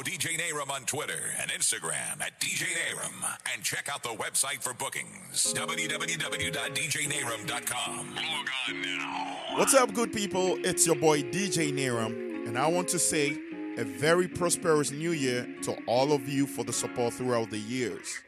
Follow 0.00 0.16
DJ 0.16 0.38
Nayiram 0.38 0.70
on 0.70 0.84
Twitter 0.84 1.32
and 1.40 1.50
Instagram 1.50 2.20
at 2.20 2.38
DJ 2.40 2.64
Nayiram. 2.64 3.24
And 3.52 3.62
check 3.62 3.88
out 3.92 4.02
the 4.02 4.08
website 4.10 4.62
for 4.62 4.72
bookings 4.72 5.52
www.djnayiram.com. 5.54 8.14
Log 8.14 8.48
on 8.68 8.82
now. 8.82 9.36
What's 9.56 9.74
up, 9.74 9.92
good 9.92 10.12
people? 10.12 10.56
It's 10.64 10.86
your 10.86 10.94
boy 10.96 11.22
DJ 11.22 11.72
Nayiram, 11.72 12.46
and 12.46 12.56
I 12.58 12.66
want 12.68 12.88
to 12.88 12.98
say 12.98 13.38
a 13.76 13.84
very 13.84 14.26
prosperous 14.28 14.90
new 14.90 15.12
year 15.12 15.46
to 15.62 15.74
all 15.86 16.12
of 16.12 16.28
you 16.28 16.46
for 16.46 16.64
the 16.64 16.72
support 16.72 17.14
throughout 17.14 17.50
the 17.50 17.58
years. 17.58 18.20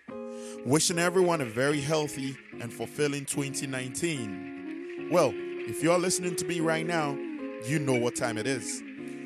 Wishing 0.66 0.98
everyone 0.98 1.40
a 1.40 1.46
very 1.46 1.80
healthy 1.80 2.36
and 2.60 2.72
fulfilling 2.72 3.24
2019. 3.24 5.08
Well, 5.10 5.32
if 5.34 5.82
you're 5.82 5.98
listening 5.98 6.36
to 6.36 6.44
me 6.44 6.60
right 6.60 6.86
now, 6.86 7.16
you 7.64 7.78
know 7.78 7.94
what 7.94 8.14
time 8.16 8.36
it 8.36 8.46
is. 8.46 8.82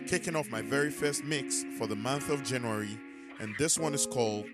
Kicking 0.07 0.37
off 0.37 0.49
my 0.51 0.63
very 0.63 0.91
first 0.91 1.25
mix 1.25 1.65
for 1.77 1.89
the 1.89 1.97
month 1.97 2.31
of 2.31 2.45
January, 2.45 2.97
and 3.41 3.57
this 3.59 3.77
one 3.77 3.93
is 3.93 4.07
called 4.07 4.47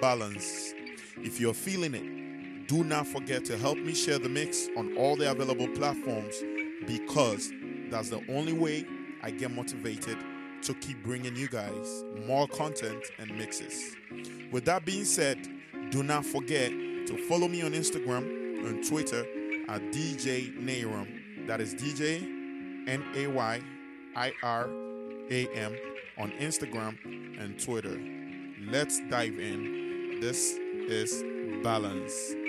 Balance. 0.00 0.74
If 1.16 1.40
you're 1.40 1.54
feeling 1.54 1.94
it, 1.94 2.68
do 2.68 2.84
not 2.84 3.08
forget 3.08 3.44
to 3.46 3.58
help 3.58 3.78
me 3.78 3.94
share 3.94 4.20
the 4.20 4.28
mix 4.28 4.68
on 4.76 4.96
all 4.96 5.16
the 5.16 5.28
available 5.28 5.66
platforms 5.68 6.36
because 6.86 7.50
that's 7.90 8.10
the 8.10 8.22
only 8.28 8.52
way 8.52 8.86
I 9.24 9.32
get 9.32 9.50
motivated 9.50 10.18
to 10.62 10.74
keep 10.74 11.02
bringing 11.02 11.34
you 11.34 11.48
guys 11.48 12.04
more 12.24 12.46
content 12.46 13.04
and 13.18 13.36
mixes. 13.36 13.96
With 14.52 14.64
that 14.66 14.84
being 14.84 15.04
said, 15.04 15.48
do 15.90 16.04
not 16.04 16.24
forget 16.24 16.70
to 16.70 17.16
follow 17.28 17.48
me 17.48 17.62
on 17.62 17.72
Instagram 17.72 18.22
and 18.64 18.86
Twitter 18.86 19.26
at 19.68 19.82
DJ 19.90 20.56
Nayiram. 20.62 21.48
That 21.48 21.60
is 21.60 21.74
DJ 21.74 22.22
N 22.86 23.04
A 23.16 23.26
Y 23.26 23.60
I 24.14 24.32
R 24.44 24.68
A 25.30 25.46
M 25.54 25.76
on 26.18 26.30
Instagram 26.32 26.96
and 27.40 27.58
Twitter. 27.58 27.98
Let's 28.70 29.00
dive 29.08 29.38
in. 29.38 30.20
This 30.20 30.58
is 30.88 31.22
Balance. 31.62 32.41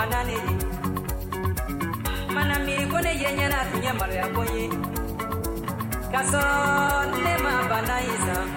kananiri 0.00 0.54
mana 2.34 2.56
miri 2.64 2.84
ko 2.88 2.96
ne 3.04 3.12
yenyana 3.22 3.60
maloya 4.00 4.26
ko 4.34 4.42
ye 4.54 4.64
ne 7.24 7.32
ma 7.44 7.54
bana 7.70 7.96
yi 8.06 8.16
san 8.24 8.48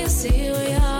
you 0.00 0.08
see 0.08 0.50
we 0.50 0.72
are. 0.72 0.99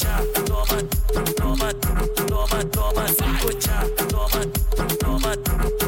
tchá, 0.00 0.16
toma, 0.46 0.82
toma, 1.36 1.74
toma, 2.26 2.64
toma 2.64 3.08
cinco 3.08 3.52
tchá, 3.54 3.84
toma, 4.08 4.46
toma, 4.98 5.36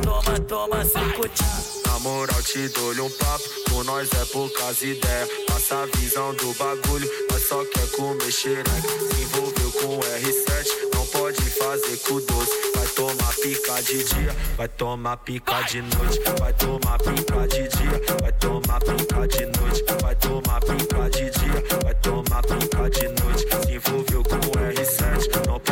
toma, 0.02 0.40
toma 0.40 0.84
cinco 0.84 1.28
tchá. 1.28 1.46
Na 1.86 1.98
moral 2.00 2.42
te 2.42 2.68
dou-lhe 2.68 3.00
um 3.00 3.10
papo, 3.10 3.44
com 3.70 3.84
nós 3.84 4.08
é 4.12 4.24
poucas 4.26 4.82
ideias. 4.82 5.28
Passa 5.46 5.82
a 5.82 5.86
visão 5.96 6.34
do 6.34 6.52
bagulho, 6.54 7.10
nós 7.30 7.42
só 7.42 7.64
quer 7.64 7.88
comer 7.92 8.30
xereca. 8.30 8.70
Se 8.70 9.22
envolveu 9.22 9.72
com 9.72 9.98
R7, 10.00 10.91
pode 11.12 11.42
fazer 11.42 11.96
com 11.98 12.20
doce. 12.20 12.72
Vai 12.74 12.86
tomar 12.88 13.34
pica 13.36 13.82
de 13.82 14.04
dia, 14.04 14.36
vai 14.56 14.68
tomar 14.68 15.16
pica 15.18 15.62
de 15.62 15.82
noite. 15.82 16.20
Vai 16.38 16.52
tomar 16.54 16.98
pica 16.98 17.48
de 17.48 17.68
dia, 17.68 18.00
vai 18.20 18.32
tomar 18.32 18.80
pica 18.80 19.28
de 19.28 19.46
noite. 19.46 19.84
Vai 20.00 20.16
tomar 20.16 20.60
pica 20.60 21.10
de 21.10 21.30
dia, 21.30 21.80
vai 21.82 21.94
tomar 21.94 22.42
pica 22.42 22.90
de 22.90 23.08
noite. 23.08 23.46
Se 23.62 23.74
envolveu 23.74 24.22
com 24.22 24.36
o 24.36 24.72
R7, 24.72 25.46
não 25.46 25.60
pode 25.60 25.71